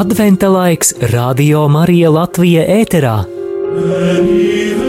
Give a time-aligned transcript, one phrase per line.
[0.00, 3.18] Adventa laiks Radio Marija Latvija ēterā.
[3.76, 4.79] and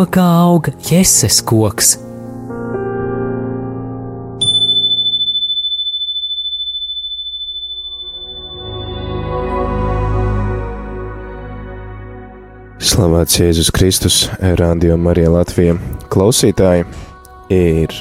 [0.00, 1.90] Vēro kā aug jēzus koks.
[12.80, 15.76] Slavēts Jēzus Kristus, Radio Marija Latvija.
[16.08, 16.88] Klausītāji,
[17.52, 17.92] ir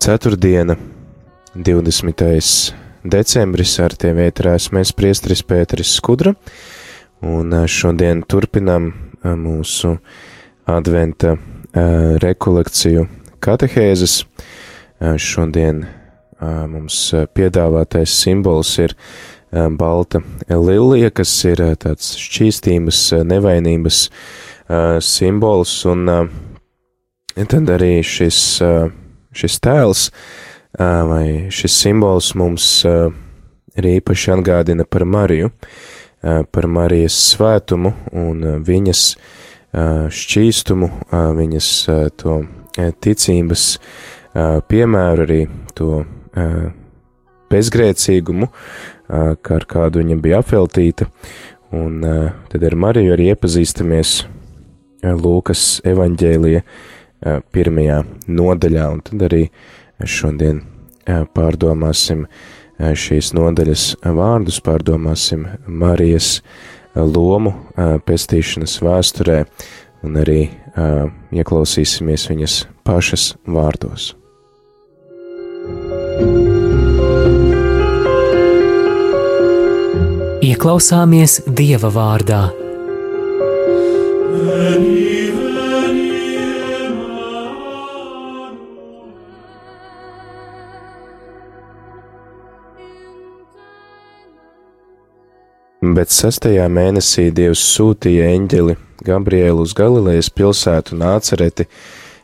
[0.00, 0.80] ceturtdiena,
[1.52, 2.28] 20.
[3.04, 6.32] decembris, ar tevi ētrās mēs priestris Pēteris Skudra,
[7.20, 9.98] un ā, šodien turpinam ā, mūsu
[10.68, 11.36] adventa
[12.22, 13.06] rekolekciju
[13.42, 14.22] katehēzes.
[15.18, 15.82] Šodien
[16.70, 16.98] mums
[17.34, 18.94] piedāvātais simbols ir
[19.78, 24.04] balta lilija, kas ir tāds šķīstības, nevainības
[25.02, 26.06] simbols, un
[27.34, 28.38] tad arī šis,
[29.34, 30.08] šis tēls
[30.78, 35.50] vai šis simbols mums arī īpaši atgādina par Mariju,
[36.22, 39.40] par Marijas svētumu un viņas ā,
[39.72, 42.42] šķīstumu, ā, viņas ā, to
[42.76, 43.66] ticības
[44.68, 45.40] piemēru, arī
[45.76, 46.02] to
[47.52, 48.48] bezgrēcīgumu,
[49.08, 51.08] kā ar kādu viņa bija apveltīta,
[51.76, 52.00] un
[52.52, 54.22] tad ar Mariju arī iepazīstamies
[55.02, 56.62] Lūkas evaņģēlija
[57.52, 57.98] pirmajā
[58.30, 59.42] nodaļā, un tad arī
[60.00, 60.62] šodien
[61.36, 62.24] pārdomāsim
[62.78, 67.54] šīs nodaļas vārdus, pārdomāsim Marijas ā, lomu
[68.06, 69.42] pestīšanas vēsturē,
[70.04, 70.40] un arī
[71.32, 74.12] ieklausīsimies viņas pašas vārdos.
[80.42, 82.42] Ieklausāmies Dieva vārdā.
[95.82, 101.66] Bet sastajā mēnesī Dievs sūtīja eņģeli Gabrielu uz Galilejas pilsētu Nācereti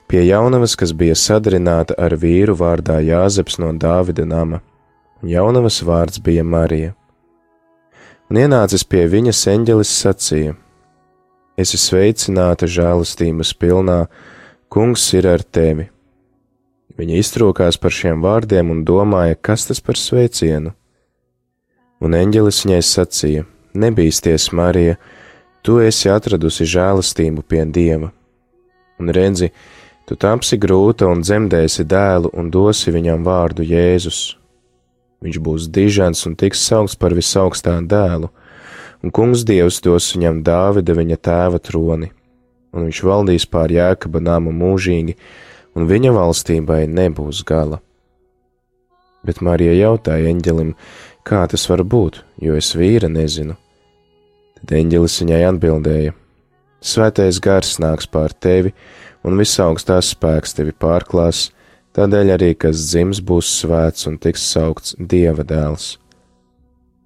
[0.06, 4.60] pie jaunavas, kas bija sadarināta ar vīru vārdā Jāzeps no Dāvida nama.
[5.26, 6.94] Jaunavas vārds bija Marija.
[8.30, 10.54] Un ienācis pie viņas eņģelis sacīja:
[11.58, 14.04] Esi sveicināta žēlastības pilnā,
[14.70, 15.90] kungs ir ar tevi.
[16.94, 20.77] Viņa iztrokās par šiem vārdiem un domāja, kas tas par sveicienu.
[22.04, 23.44] Un eņģelis viņai sacīja:
[23.78, 24.96] Nebīsties, Marija,
[25.62, 28.12] tu esi atradusi žēlastību pie dieva.
[28.98, 29.50] Un redzi,
[30.06, 34.38] tu tapsi grūta un dzemdēsi dēlu un dosi viņam vārdu Jēzus.
[35.22, 38.30] Viņš būs dižants un tiks saukts par visaugstā dēlu,
[39.02, 42.12] un kungs dievs dos viņam Dāvida viņa tēva troni,
[42.74, 45.16] un viņš valdīs pār jēkaba nāmu mūžīgi,
[45.74, 47.80] un viņa valstībai nebūs gala.
[49.26, 50.72] Bet Marija jautāja eņģelim,
[51.28, 53.56] kā tas var būt, jo es vīra nezinu.
[54.58, 56.16] Tad eņģelis viņai atbildēja:
[56.80, 58.72] Svētais gars nāks pār tevi,
[59.26, 61.48] un visaugstās spēks tevi pārklās,
[61.98, 65.96] tādēļ arī kas dzims būs svēts un tiks saukts Dieva dēls.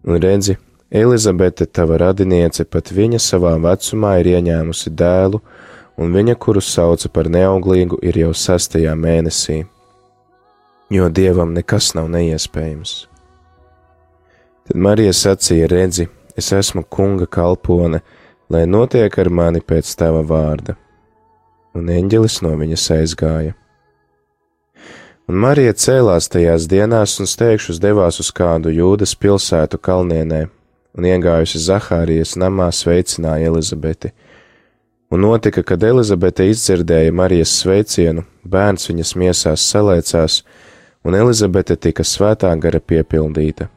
[0.06, 0.58] Un redzi,
[0.92, 5.40] Elizabete, tava radiniece, pat viņa savā vecumā ir ieņēmusi dēlu,
[5.96, 9.62] un viņa, kuru sauca par neauglīgu, ir jau sastajā mēnesī,
[10.92, 13.11] jo Dievam nekas nav neiespējams.
[14.68, 16.06] Tad Marija sacīja: Redzi,
[16.38, 18.02] es esmu kunga kalpone,
[18.50, 20.76] lai notiek ar mani pēc tava vārda.
[21.74, 23.56] Un eņģelis no viņas aizgāja.
[25.30, 30.42] Un Marija cēlās tajās dienās un steigšus devās uz kādu jūdas pilsētu kalnienē,
[30.98, 34.12] un iegājusi Zahārijas namā sveicināja Elizabeti.
[35.12, 40.42] Un notika, kad Elizabete izdzirdēja Marijas sveicienu, bērns viņas miesās salēcās,
[41.04, 43.68] un Elizabete tika svētā gara piepildīta.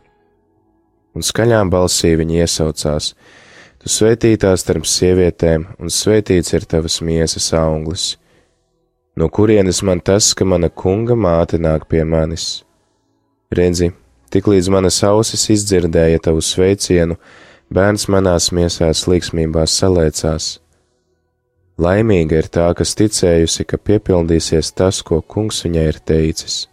[1.16, 3.14] Un skaļām balsī viņa iesaucās:
[3.80, 8.16] Tu svētītā starp sievietēm, un svētīts ir tavas miesas auglis.
[9.16, 12.66] No kurienes man tas, ka mana kunga māte nāk pie manis?
[13.56, 13.94] Redzi,
[14.34, 17.16] tiklīdz manas ausis izdzirdēja tavu sveicienu,
[17.72, 20.50] bērns manās miesās līksmībā salēcās.
[21.80, 26.66] Laimīga ir tā, kas ticējusi, ka piepildīsies tas, ko kungs viņai ir teicis.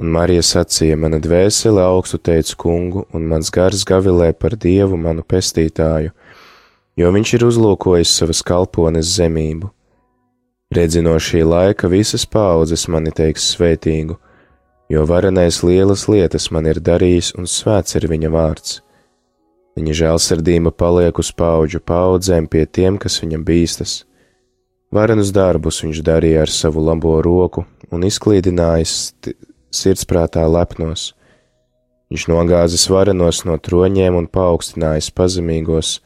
[0.00, 5.22] Un Marija sacīja: Mana dvēsele augstu teica kungu, un mans gars gavilē par dievu manu
[5.22, 6.12] pestītāju,
[6.96, 9.70] jo viņš ir uzlūkojis savas kalpones zemību.
[10.72, 14.16] Redzi no šī laika visas paudzes mani teiks svētīgu,
[14.88, 18.80] jo varenais lielas lietas man ir darījis, un svēts ir viņa vārds.
[19.76, 24.02] Viņa žēlsirdība paliek uz paudžu paudzēm pie tiem, kas viņam bīstas.
[24.92, 28.96] Varenus darbus viņš darīja ar savu labo roku un izklīdinājis
[29.72, 31.12] sirdsprātā lepnos.
[32.12, 36.00] Viņš nogāzis varenos no troņiem un paaugstinājis pazemīgos,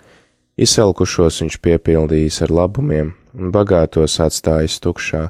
[0.54, 5.24] izsalkušos viņš piepildījis ar labumiem un bagātos atstājis tukšā.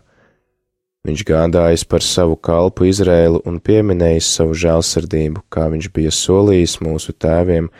[1.07, 7.15] Viņš gādājis par savu kalpu Izrēlu un pieminējis savu žēlsirdību, kā viņš bija solījis mūsu
[7.15, 7.71] tēviem,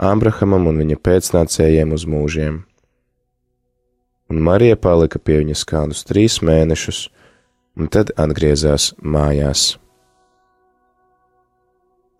[0.00, 2.62] Ābrahamam un viņa pēcnācējiem uz mūžiem.
[4.32, 7.02] Un Marija palika pie viņas kādus trīs mēnešus,
[7.76, 9.74] un tad atgriezās mājās.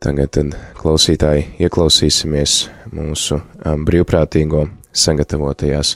[0.00, 2.54] Tagad, tad, klausītāji, ieklausīsimies
[2.96, 3.36] mūsu
[3.84, 4.62] brīvprātīgo
[4.96, 5.90] sagatavotajās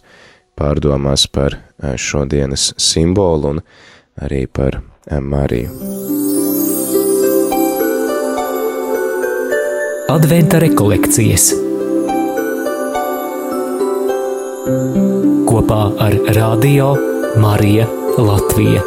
[0.61, 1.57] pārdomās par
[1.97, 3.63] šodienas simbolu un
[4.21, 4.77] arī par
[5.09, 5.73] Mariju.
[10.13, 11.55] Adventa rekolekcijas
[15.49, 16.93] kopā ar Radio
[17.41, 17.89] Mariju
[18.21, 18.85] Latviju.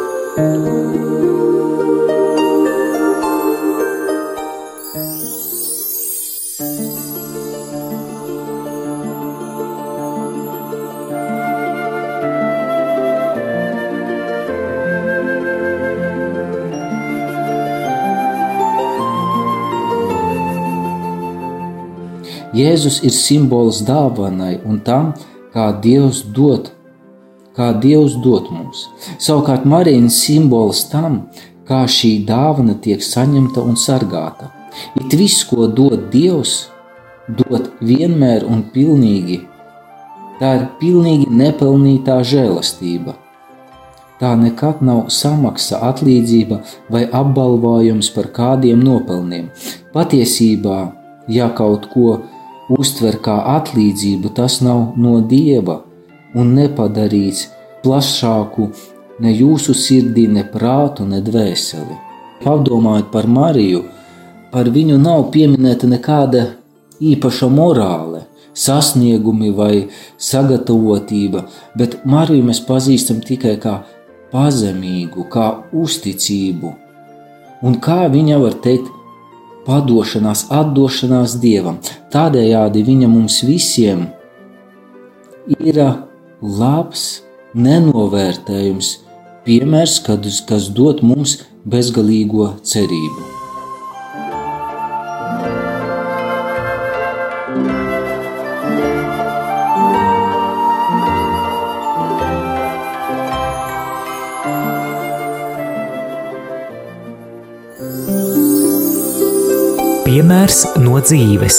[22.58, 25.12] Jēzus ir simbols dāvanai un tam,
[25.54, 26.72] kā Dievs dod,
[27.54, 28.86] kā Dievs dod mums.
[29.22, 31.20] Savukārt Marija ir simbols tam,
[31.68, 34.50] kā šī dāvana tiek saņemta un sargāta.
[34.98, 36.70] It viss, ko dod Dievs,
[37.28, 39.42] dod vienmēr un pilnīgi.
[40.40, 43.14] Tā ir pilnīgi nepelnītā žēlastība.
[44.18, 46.58] Tā nekad nav samaksa, atlīdzība
[46.90, 49.50] vai apbalvojums par kādiem nopelniem.
[49.94, 50.78] Patiesībā,
[51.30, 52.16] ja kaut ko
[52.72, 55.82] uztver kā atlīdzību, tas nav no dieva
[56.34, 57.48] un nepadarīts
[57.84, 58.68] plašāku
[59.22, 61.96] ne jūsu sirdī, ne prātu, ne dvēseli.
[62.42, 63.84] Padomājiet par Mariju,
[64.52, 66.44] par viņu nav pieminēta nekāda
[67.02, 68.24] īpaša morāle,
[68.54, 69.88] sasniegumi vai
[70.30, 71.44] sagatavotība,
[71.78, 73.80] bet Mariju mēs pazīstam tikai kā
[74.32, 76.74] pazemīgu, kā uzticību.
[77.66, 78.92] Un kā viņa var teikt,
[79.68, 81.78] padošanās, atdošanās Dievam.
[82.12, 84.06] Tādējādi viņa mums visiem
[85.58, 85.80] ir
[86.42, 87.08] labs,
[87.56, 88.92] nenovērtējums,
[89.46, 89.98] piemērs,
[90.48, 93.37] kas dod mums bezgalīgo cerību.
[110.08, 111.56] Piemērs no dzīves.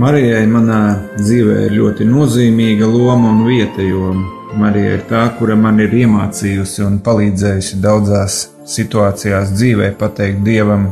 [0.00, 0.78] Marijai manā
[1.18, 4.14] dzīvē ir ļoti nozīmīga loma un vieta, jo
[4.56, 8.38] Marija ir tā, kura man ir iemācījusi un palīdzējusi daudzās
[8.72, 10.86] situācijās dzīvē pateikt Dievam,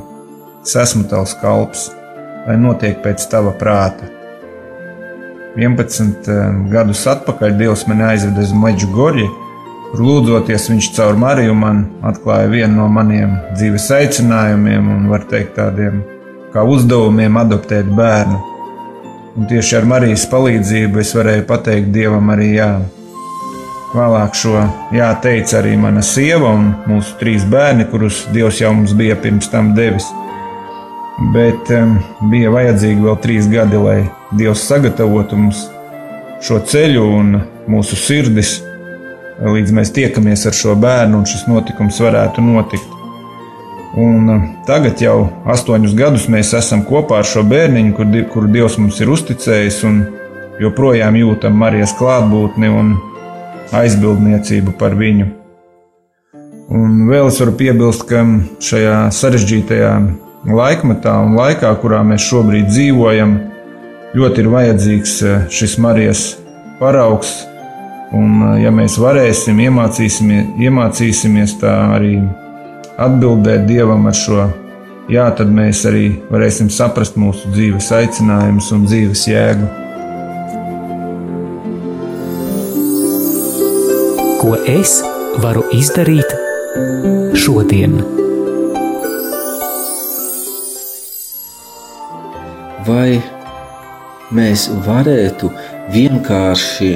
[0.67, 1.87] es esmu tavs kalps,
[2.45, 4.11] lai notiek pēc tava prāta.
[5.57, 9.44] 11 eh, gadus atpakaļ Dievs mani aizveda uz Maģu Goļu, kur
[10.01, 16.01] lūdzoties viņš caur Mariju man atklāja vienu no maniem dzīves aicinājumiem un, var teikt, tādiem
[16.55, 18.41] kā uzdevumiem adoptēt bērnu.
[19.35, 22.69] Un tieši ar Marijas palīdzību es varēju pateikt Dievam arī jā.
[23.95, 28.95] Vēlāk šo jā teica arī mana sieva un mūsu trīs bērni, kurus Dievs jau mums
[28.99, 30.07] bija pirms tam devis.
[31.35, 33.99] Bet um, bija vajadzīgi vēl trīs gadi, lai
[34.35, 35.67] Dievs sagatavotu mums
[36.43, 37.37] šo ceļu un
[37.71, 38.57] mūsu sirdis
[39.43, 42.91] līdz mēs tiekamies ar šo bērnu un šis notikums varētu notikt.
[43.95, 48.79] Un uh, tagad jau astoņus gadus mēs esam kopā ar šo bērniņu, kur, kuru Dievs
[48.81, 50.01] mums ir uzticējis, un
[50.63, 52.95] joprojām jūtam Marijas klātbūtni un
[53.75, 55.31] aizbildniecību par viņu.
[56.75, 58.25] Un vēl es varu piebilst, ka
[58.65, 59.95] šajā sarežģītajā
[60.51, 63.37] laikmetā un laikā, kurā mēs šobrīd dzīvojam,
[64.19, 66.29] ļoti ir vajadzīgs uh, šis Marijas
[66.83, 67.45] paraugs,
[68.13, 72.19] Un, ja mēs varēsim, iemācīsimies, iemācīsimies tā arī
[73.01, 74.45] atbildēt Dievam ar šo
[75.11, 79.71] jā, tad mēs arī varēsim saprast mūsu dzīves aicinājumus un dzīves jēgu.
[84.41, 84.99] Ko es
[85.41, 86.35] varu izdarīt
[87.41, 87.97] šodien?
[92.85, 93.17] Vai
[94.35, 95.49] mēs varētu
[95.95, 96.91] vienkārši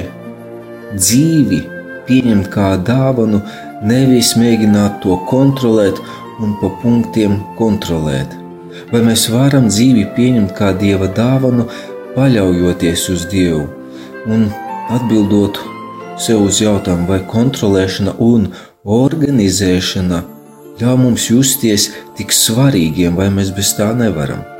[0.95, 1.59] dzīvi
[2.07, 3.41] pieņemt kā dāvanu,
[3.85, 6.01] nevis mēģināt to kontrolēt
[6.41, 8.35] un pa punktiem kontrolēt?
[8.91, 11.67] Vai mēs varam dzīvi pieņemt kā dieva dāvanu,
[12.15, 13.67] paļaujoties uz Dievu
[14.29, 14.47] un
[14.93, 15.59] atbildot
[16.19, 18.49] sev uz jautājumu, vai kontrolēšana un
[18.83, 20.23] organizēšana
[20.79, 24.58] ļauj mums justies tik svarīgiem, vai mēs bez tā nevaram?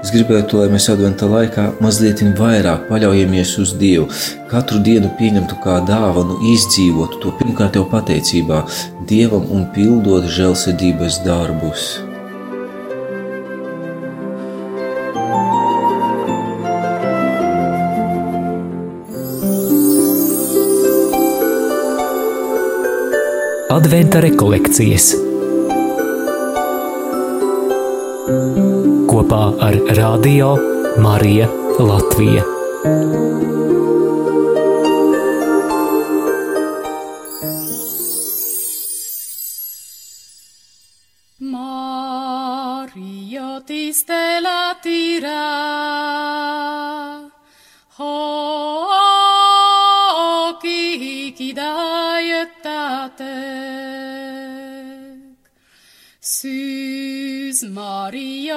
[0.00, 4.06] Es gribētu, lai mēs adventā laikā mazliet vairāk paļaujamies uz Dievu,
[4.48, 8.62] katru dienu pieņemtu kā dāvanu, izdzīvotu to pirmkārt jau pateicībā.
[9.04, 11.90] Dievam un pildot žēlsirdības darbus.
[23.70, 25.12] Adventa rekolekcijas
[29.20, 30.54] kopā ar Radio
[31.04, 31.48] Mariju
[31.78, 33.19] Latviju.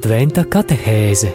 [0.00, 1.28] Adventa katehēze.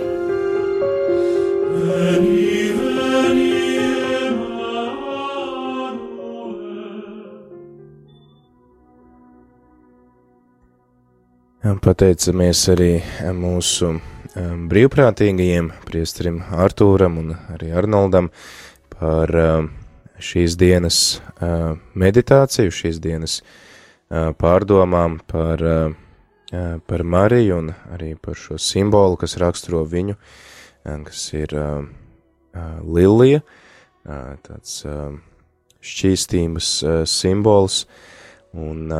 [11.85, 12.87] Pateicamies arī
[13.37, 13.99] mūsu um,
[14.71, 18.31] brīvprātīgajiem, priesterim Artūram un arī Arnoldam
[18.95, 19.67] par um,
[20.17, 21.03] šīs dienas
[21.37, 25.93] uh, meditāciju, šīs dienas uh, pārdomām par, uh,
[26.87, 30.15] par Mariju un arī par šo simbolu, kas raksturo viņu,
[30.85, 31.55] kas ir
[32.85, 33.41] lilija,
[34.45, 34.83] tāds
[35.85, 36.69] šķīstības
[37.09, 37.85] simbols,
[38.53, 38.93] un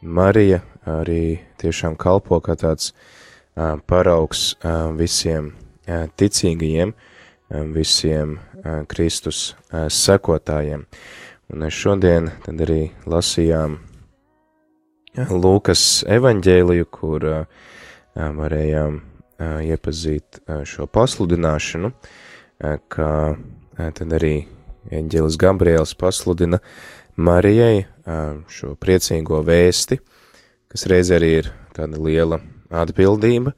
[0.00, 2.94] Marija arī tiešām kalpo kā tāds
[3.90, 4.54] paraugs
[4.96, 5.52] visiem
[5.86, 6.94] ticīgajiem,
[7.74, 8.38] visiem
[8.88, 10.86] Kristus sekotājiem.
[11.50, 13.80] Un šodien tad arī lasījām
[15.18, 17.24] Lūkas evaņģēliju, kur
[18.14, 19.00] varējām
[19.66, 20.38] iepazīt
[20.70, 21.90] šo pasludināšanu,
[22.94, 23.08] ka
[23.74, 24.46] tad arī
[24.94, 26.60] eņģēlis Gabriels pasludina
[27.18, 27.88] Marijai
[28.54, 29.98] šo priecīgo vēsti,
[30.70, 32.38] kas reiz arī ir tāda liela
[32.70, 33.56] atbildība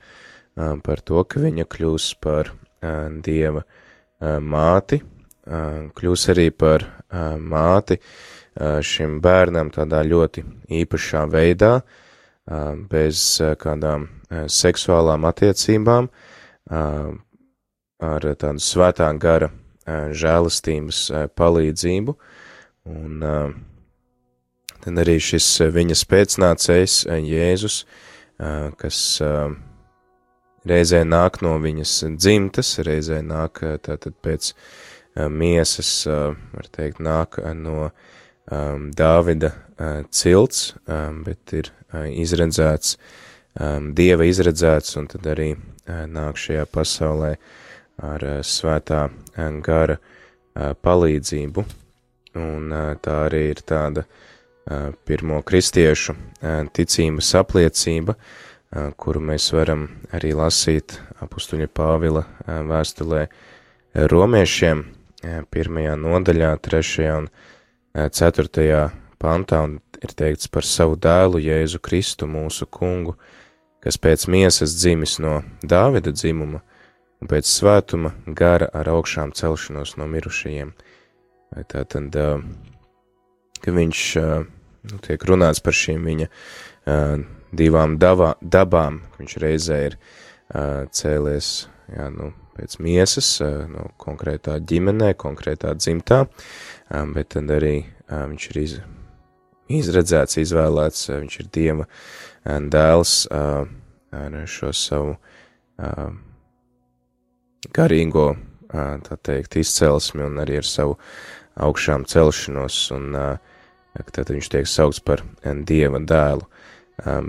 [0.56, 2.54] par to, ka viņa kļūs par
[3.22, 3.66] Dieva
[4.40, 5.02] māti,
[6.00, 10.44] kļūs arī par māti uh, šim bērnam tādā ļoti
[10.82, 11.80] īpašā veidā,
[12.90, 14.08] bez kādām
[14.50, 16.08] seksuālām attiecībām,
[18.02, 19.50] ar tādu svētā gara
[19.86, 21.04] žēlastības
[21.38, 22.16] palīdzību,
[22.92, 23.20] un
[24.82, 27.84] tad arī šis viņas pēcnācējs Jēzus,
[28.78, 28.98] kas
[30.66, 34.52] reizē nāk no viņas dzimtas, reizē nāk tātad pēc
[35.30, 37.92] miesas, var teikt, nāk no
[38.50, 42.96] um, Dāvida uh, cilts, um, bet ir uh, izredzēts,
[43.60, 47.36] um, Dieva izredzēts, un tad arī uh, nāk šajā pasaulē
[48.02, 51.66] ar uh, svētā uh, gara uh, palīdzību,
[52.40, 59.52] un uh, tā arī ir tāda uh, pirmo kristiešu uh, ticības apliecība, uh, kuru mēs
[59.54, 63.26] varam arī lasīt apustuļa Pāvila uh, vēstulē
[64.10, 67.32] romiešiem, uh, pirmajā nodaļā, trešajā un
[67.94, 68.90] 4.
[69.20, 73.18] pantā un ir teikts par savu dēlu Jēzu Kristu, mūsu kungu,
[73.84, 76.62] kas pēc miesas dzimis no Dāvida dzimuma
[77.20, 80.72] un pēc svētuma gara ar augšām celšanos no mirušajiem.
[81.52, 82.16] Vai tā tad,
[83.60, 84.02] ka viņš,
[84.88, 86.30] nu, tiek runāts par šīm viņa
[87.52, 89.98] divām davā, dabām, viņš reizē ir
[90.96, 91.52] cēlies,
[91.92, 93.34] jā, nu, pēc miesas,
[93.68, 96.24] no konkrētā ģimenē, konkrētā dzimtā,
[96.92, 97.76] bet tad arī
[98.10, 98.74] viņš ir iz,
[99.72, 101.86] izredzēts, izvēlēts, viņš ir Dieva
[102.44, 105.14] dēls ar šo savu
[107.72, 108.26] garīgo,
[108.72, 110.98] tā teikt, izcelsmi un arī ar savu
[111.62, 113.16] augšām celšanos, un
[114.12, 116.48] tad viņš tiek saukts par Dieva dēlu.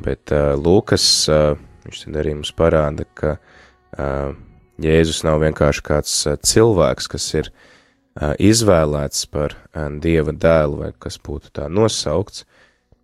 [0.04, 1.06] Bet Lūkas,
[1.88, 3.38] viņš tad arī mums parāda, ka
[4.84, 7.70] Jēzus nav vienkārši kāds cilvēks, kas ir uh,
[8.22, 9.56] izvēlēts par
[10.04, 12.46] dieva dēlu, vai kas būtu tā nosaukts,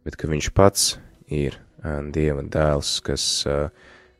[0.06, 1.58] bet ka viņš pats ir
[2.14, 3.46] dieva dēls, kas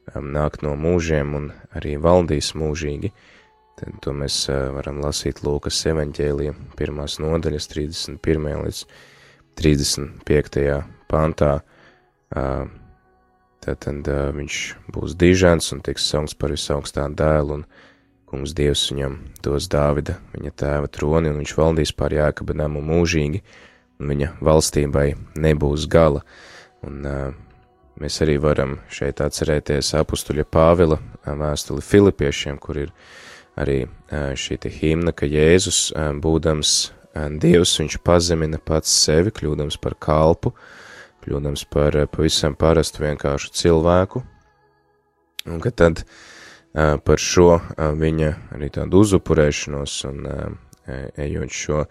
[0.10, 3.12] nāk no mūžiem un arī valdīs mūžīgi.
[3.80, 8.66] Tad to mēs varam lasīt Lūkas evaņģēlija pirmās nodaļas 31.
[8.66, 8.82] līdz
[9.60, 10.84] 35.
[11.12, 11.54] pantā.
[13.60, 14.58] Tātad viņš
[14.96, 17.66] būs dižants un tiks saukts par visaugstā dēlu un
[18.30, 23.42] Kungs Dievs viņam dos Dāvida, viņa tēva troni, un viņš valdīs pār Jākaba namu mūžīgi,
[23.98, 25.08] un viņa valstībai
[25.42, 26.22] nebūs gala.
[26.86, 27.02] Un
[28.00, 32.94] mēs arī varam šeit atcerēties apustuļa Pāvila vēstuli Filipiešiem, kur ir
[33.60, 33.82] arī
[34.14, 35.90] šī himna, ka Jēzus,
[36.22, 36.78] būdams
[37.42, 40.54] Dievs, viņš pazemina pats sevi, kļūdams par kalpu,
[41.26, 44.22] kļūdams par pavisam parastu vienkāršu cilvēku,
[45.50, 46.14] un ka tad uh,
[46.74, 50.28] par šo viņa arī tādu uzupurēšanos un
[51.18, 51.86] ejot šo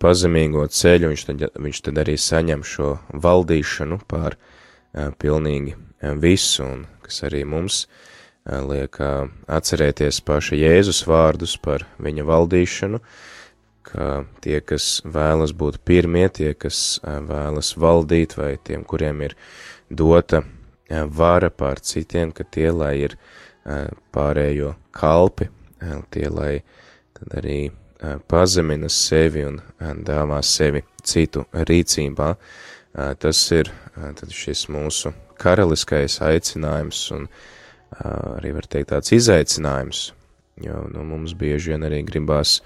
[0.00, 4.36] pazemīgo ceļu, viņš tad, viņš tad arī saņem šo valdīšanu pār
[5.20, 5.76] pilnīgi
[6.20, 7.86] visu, un kas arī mums
[8.46, 13.00] liek atcerēties paša Jēzus vārdus par viņa valdīšanu,
[13.86, 14.10] ka
[14.44, 19.36] tie, kas vēlas būt pirmie, tie, kas vēlas valdīt, vai tiem, kuriem ir
[19.90, 20.42] dota
[20.88, 23.45] vara pār citiem, ka tie, lai ir uh,
[24.14, 25.48] pārējo kalpi,
[26.14, 26.52] tie, lai
[27.16, 27.58] tad arī
[28.28, 29.60] pazemina sevi un
[30.06, 32.34] dāvā sevi citu rīcībā.
[33.20, 37.26] Tas ir tad šis mūsu karaliskais aicinājums un
[38.00, 40.06] arī var teikt tāds izaicinājums,
[40.64, 42.60] jo nu, mums bieži vien arī gribās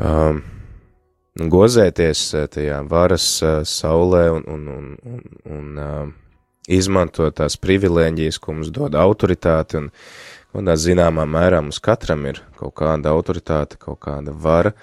[0.00, 0.40] um,
[1.36, 3.28] gozēties tajā varas
[3.68, 5.22] saulē un, un, un, un,
[5.56, 6.14] un
[6.68, 9.88] izmantot tās privilēģijas, ko mums dod autoritāte, un
[10.52, 14.74] kādā zināmā mērā mums katram ir kaut kāda autoritāte, kaut kāda vara,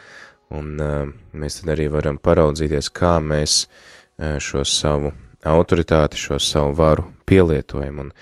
[0.49, 5.13] un uh, mēs tad arī varam paraudzīties, kā mēs uh, šo savu
[5.47, 8.13] autoritāti, šo savu varu pielietojam, un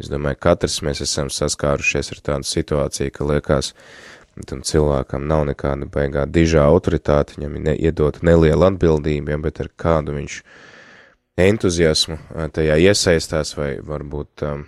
[0.00, 3.72] es domāju, katrs mēs esam saskārušies ar tādu situāciju, ka liekas,
[4.48, 10.16] tam cilvēkam nav nekāda baigā dižā autoritāte, viņam ir iedota neliela atbildība, bet ar kādu
[10.16, 10.60] viņš uh,
[11.40, 12.18] entuziasmu
[12.52, 14.64] tajā iesaistās, vai varbūt um,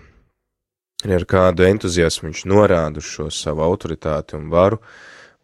[1.05, 4.81] ar kādu entuziasmu viņš norāda uz šo savu autoritāti un varu,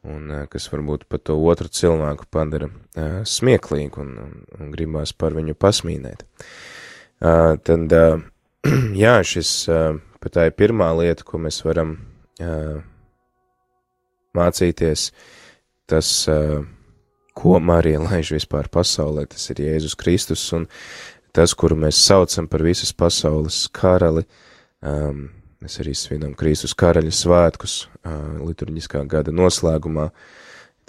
[0.09, 5.13] un uh, kas varbūt pat to otru cilvēku padara uh, smieklīgu un, un, un gribās
[5.13, 6.25] par viņu pasmīnēt.
[7.21, 8.23] Uh, tad, uh,
[9.05, 11.99] jā, šis uh, pat tā ir pirmā lieta, ko mēs varam
[12.41, 12.81] uh,
[14.37, 15.11] mācīties,
[15.91, 16.63] tas, uh,
[17.40, 20.66] ko Marija laiž vispār pasaulē, tas ir Jēzus Kristus, un
[21.37, 24.26] tas, kuru mēs saucam par visas pasaules karali,
[24.85, 25.29] um,
[25.64, 30.11] mēs arī svinam Kristus karaļa svētkus uh, liturģiskā gada noslēgumā,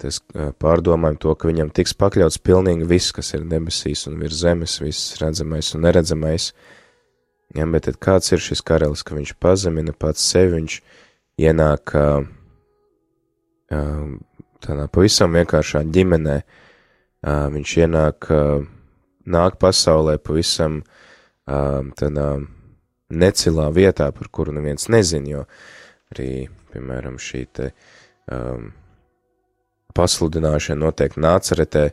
[0.02, 4.42] tas uh, pārdomājam to, ka viņam tiks pakļauts pilnīgi viss, kas ir debesīs un virs
[4.42, 6.52] zemes, viss redzamais un neredzamais.
[7.52, 10.76] Ja, bet tad kāds ir šis karalis, ka viņš pazemina pats sevi, viņš
[11.44, 12.24] ienāk uh,
[13.72, 14.06] uh,
[14.62, 16.36] tādā pavisam vienkāršā ģimenē,
[17.22, 18.28] viņš ienāk,
[19.30, 20.82] nāk pasaulē pavisam
[21.46, 22.28] tādā
[23.12, 25.44] necilā vietā, par kuru neviens nezin, jo
[26.12, 27.68] arī, piemēram, šī te
[28.32, 28.70] um,
[29.96, 31.90] pasludināšana notiek nācaretē,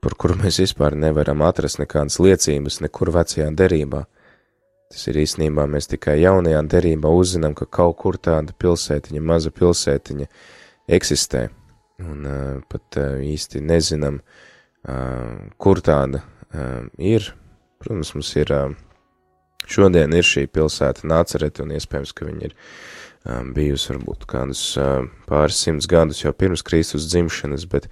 [0.00, 4.06] par kuru mēs vispār nevaram atrast nekādas liecības nekur vecajā derībā.
[4.90, 10.26] Tas ir īstenībā mēs tikai jaunajā derībā uzzinām, ka kaut kur tāda pilsētiņa, maza pilsētiņa
[10.96, 11.44] eksistē,
[12.04, 12.28] un
[12.70, 14.20] pat īsti nezinām,
[15.60, 16.22] kur tāda
[16.98, 17.32] ir.
[17.80, 18.50] Protams, mums ir
[19.70, 22.56] šodien ir šī pilsēta nācerete, un iespējams, ka viņi ir
[23.54, 24.64] bijusi varbūt kādus
[25.28, 27.88] pāris simtus gadus jau pirms Kristus dzimšanas, bet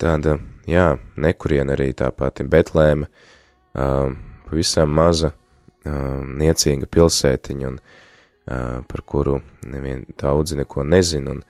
[0.00, 3.08] tāda, jā, nekurien arī tā pati Betlēma,
[3.74, 5.34] pavisam maza,
[5.84, 7.78] niecīga pilsētiņa, un
[8.88, 11.44] par kuru nevien daudzi neko nezin, un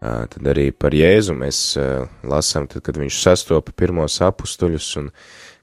[0.00, 5.10] tad arī par Jēzu mēs uh, lasām, tad, kad viņš sastopa pirmos apustuļus, un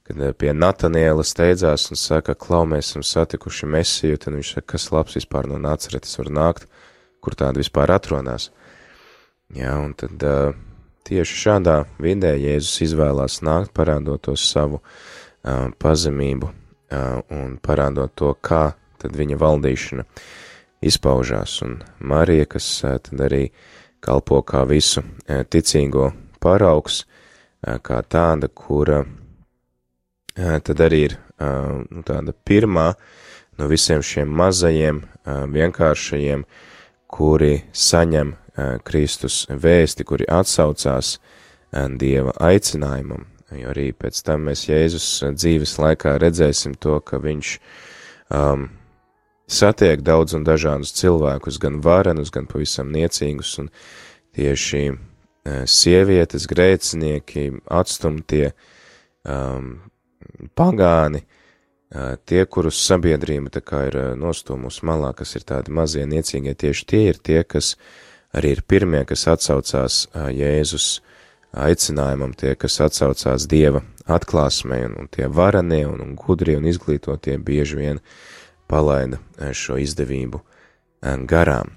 [0.07, 4.91] kad pie Nataniela steidzās un saka, klau, mēs esam satikuši mesiju, tad viņš saka, kas
[4.93, 6.67] labs vispār no nāceretes var nākt,
[7.19, 8.51] kur tāda vispār atrodas.
[9.57, 10.53] Jā, un tad uh,
[11.07, 18.33] tieši šādā vidē Jēzus izvēlās nākt, parādot to savu uh, pazemību uh, un parādot to,
[18.37, 20.05] kā tad viņa valdīšana
[20.87, 23.47] izpaužās, un Marija, kas uh, tad arī
[24.07, 26.11] kalpo kā visu uh, ticīgo
[26.43, 32.87] paraugs, uh, kā tāda, kura uh, tad arī ir nu, tāda pirmā
[33.59, 35.03] no visiem šiem mazajiem,
[35.53, 36.45] vienkāršajiem,
[37.13, 38.31] kuri saņem
[38.87, 41.19] Kristus vēsti, kuri atsaucās
[42.01, 47.53] Dieva aicinājumam, jo arī pēc tam mēs Jēzus dzīves laikā redzēsim to, ka viņš
[48.33, 48.69] um,
[49.47, 53.71] satiek daudz un dažādus cilvēkus, gan varenus, gan pavisam niecīgus, un
[54.37, 58.51] tieši uh, sievietes, grēcinieki, atstumtie,
[59.23, 59.77] um,
[60.57, 61.37] pagāni, uh,
[62.27, 67.03] tie, kurus sabiedrība tā kā ir nostūmus malā, kas ir tādi mazie niecīgie, tieši tie
[67.13, 67.75] ir tie, kas
[68.35, 70.97] arī ir pirmie, kas atsaucās Jēzus
[71.57, 77.37] aicinājumam, tie, kas atsaucās Dieva atklāsmē, un, un tie varanie un, un gudrie un izglītotie
[77.43, 78.01] bieži vien
[78.67, 79.19] palaida
[79.55, 80.41] šo izdevību
[81.29, 81.73] garām.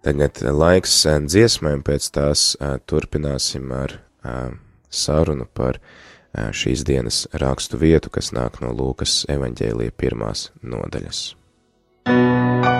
[0.00, 2.44] Tagad laiks dziesmēm, pēc tās
[2.88, 3.98] turpināsim ar
[4.90, 5.80] sarunu par
[6.34, 11.24] šīs dienas rakstu vietu, kas nāk no Lūkas evaņģēlija pirmās nodaļas.
[12.06, 12.79] Vai zināji?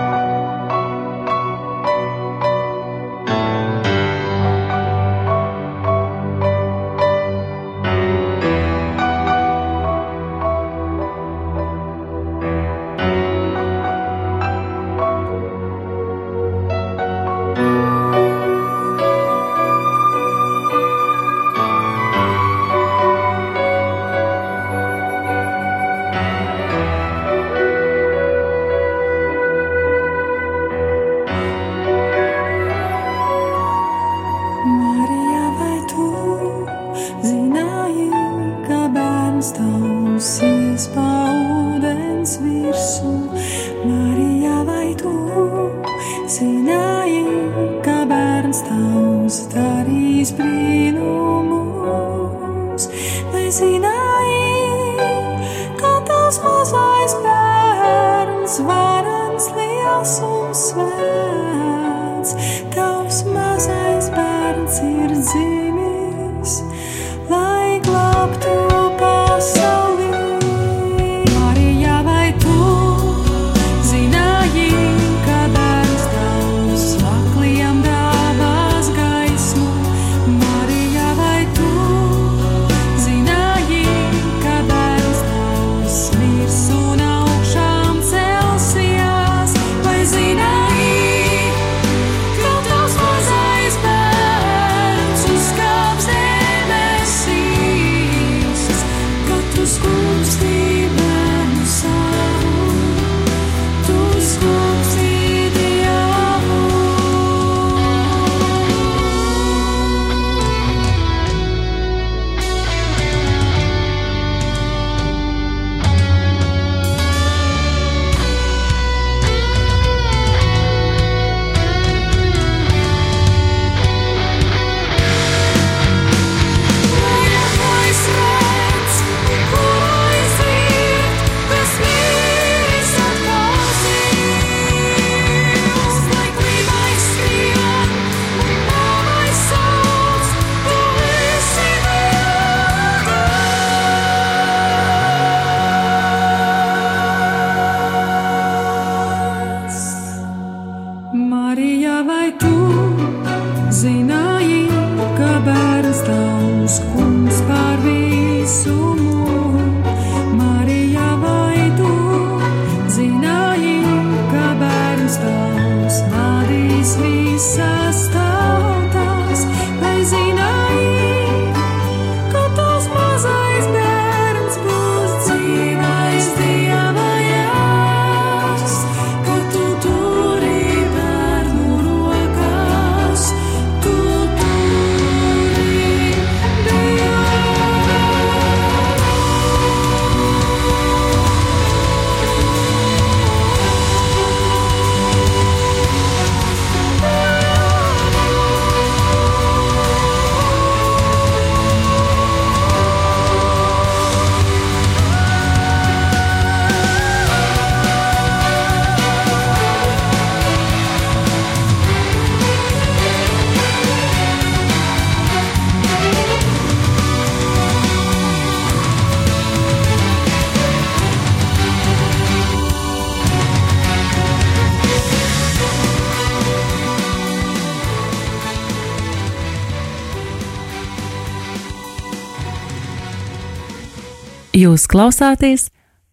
[234.71, 235.65] Jūs klausāties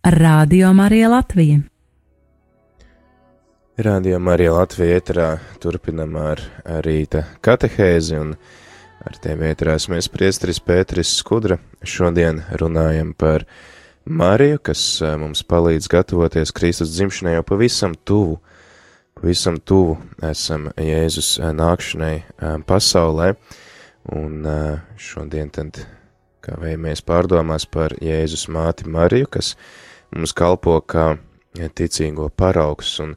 [0.03, 1.61] Radio Marija Latvija.
[3.79, 5.27] Radio Marija Latvija ēterā
[5.63, 6.41] turpinam ar,
[6.83, 8.33] rīta katehēzi un
[9.07, 11.61] ar tevi ēterā esmu es priestris Pēteris Skudra.
[11.87, 13.45] Šodien runājam par
[14.03, 18.41] Mariju, kas eh, mums palīdz gatavoties Kristus dzimšanai jau pavisam tuvu.
[19.21, 20.01] Pavisam tuvu
[20.33, 23.37] esam Jēzus eh, nākšanai eh, pasaulē,
[24.19, 24.51] un
[24.99, 25.79] šodien tad
[26.49, 29.55] kā vējamies pārdomās par Jēzus māti Mariju, kas
[30.15, 31.17] mums kalpo kā
[31.77, 33.17] ticīgo paraugs, un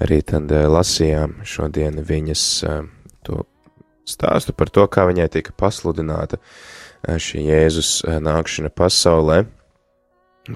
[0.00, 2.82] arī tad eh, lasījām šodien viņas eh,
[3.26, 3.44] to
[4.08, 9.42] stāstu par to, kā viņai tika pasludināta eh, šī Jēzus nākšana pasaulē,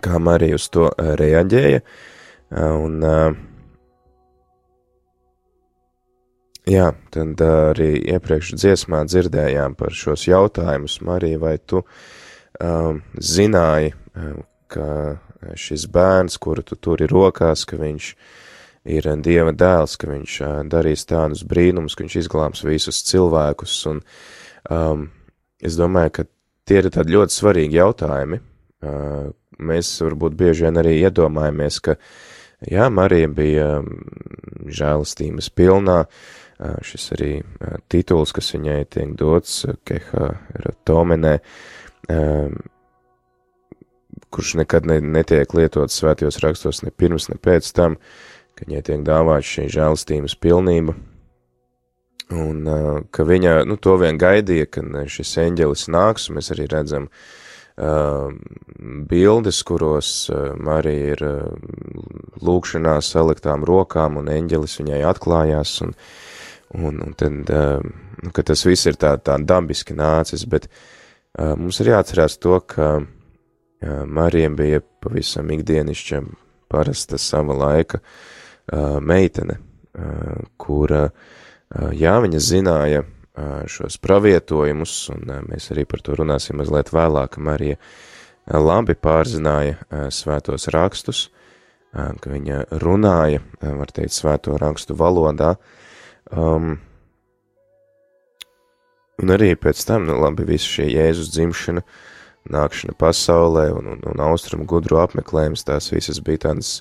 [0.05, 1.83] kā Marija uz to reaģēja,
[2.55, 3.03] un
[6.64, 10.96] Jā, tad arī iepriekš dziesmā dzirdējām par šos jautājumus.
[11.05, 14.38] Marija, vai tu um, zināji, um,
[14.72, 14.87] ka
[15.61, 18.07] šis bērns, kuru tu turi rokās, ka viņš
[18.96, 24.00] ir Dieva dēls, ka viņš uh, darīs tādus brīnumus, ka viņš izglābs visus cilvēkus, un
[24.72, 25.03] um,
[25.61, 26.24] es domāju, ka
[26.64, 28.38] tie ir tādi ļoti svarīgi jautājumi.
[28.81, 31.98] Uh, mēs varbūt bieži vien arī iedomājamies, ka,
[32.72, 33.92] jā, Marija bija um,
[34.64, 37.30] žēlastības pilnā, uh, šis arī
[37.92, 40.28] tituls, kas viņai tiek dots, Keha
[40.86, 41.38] Tomenē,
[44.34, 47.98] kurš nekad ne, netiek lietots svētajos rakstos ne pirms, ne pēc tam,
[48.54, 50.94] ka viņai tiek dāvāts šī žēlastības pilnība,
[52.34, 52.60] un
[53.10, 57.24] ka viņa, nu, to vien gaidīja, ka šis eņģelis nāks, un mēs arī redzam uh,
[59.10, 61.56] bildes, kuros uh, Marija ir uh,
[62.44, 66.12] lūkšanā saliktām rokām, un eņģelis viņai atklājās, un uh,
[66.74, 67.50] Un, un tad,
[68.34, 70.66] ka tas viss ir tā, tā dabiski nācis, bet
[71.38, 72.96] mums ir jāatcerās to, ka
[74.10, 76.22] Marijam bija pavisam ikdienišķa
[76.72, 78.00] parasta sava laika
[79.04, 79.60] meitene,
[80.58, 81.04] kura,
[81.94, 83.04] jā, viņa zināja
[83.70, 87.79] šos pravietojumus, un mēs arī par to runāsim mazliet vēlāk, Marija
[88.47, 91.29] labi pārzināja svētos rakstus,
[91.94, 95.57] ka viņa runāja, var teikt, svēto rakstu valodā,
[96.33, 96.79] Um,
[99.20, 101.85] un arī pēc tam, nu labi, visa šī Jēzus dzimšana,
[102.55, 106.79] nākšana pasaulē un, un, un austrumu gudru apmeklējums, tās visas bija tādas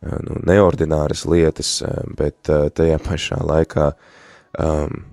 [0.00, 1.78] nu, neordināras lietas,
[2.16, 3.90] bet tajā pašā laikā
[4.60, 5.04] um,